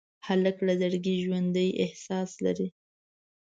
[0.27, 2.67] هلک له زړګي ژوندي احساس لري.